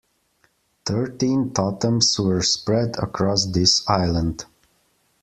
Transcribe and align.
Thirteen 0.83 1.53
totems 1.53 2.19
were 2.19 2.41
spread 2.41 2.95
across 2.97 3.45
this 3.45 3.87
island. 3.87 4.45